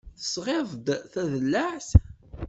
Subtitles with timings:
[0.19, 1.89] Tesɣiḍ-d tadellaɛt?